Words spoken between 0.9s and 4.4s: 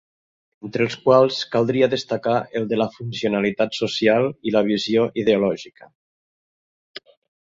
quals caldria destacar el de la funcionalitat social